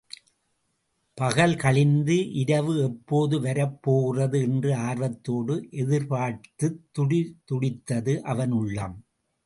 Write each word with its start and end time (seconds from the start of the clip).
பகல் 1.17 1.53
கழிந்து 1.55 2.31
இரவு 2.31 2.73
எப்போது 2.83 3.41
வரப் 3.41 3.77
போகிறது 3.81 4.41
என்று 4.41 4.75
ஆர்வத்தோடு 4.75 5.67
எதிர்பார்த்துத் 5.71 6.81
துடி 6.91 7.21
துடித்தது 7.45 8.23
அவன் 8.23 8.51
உள்ளம். 8.51 8.97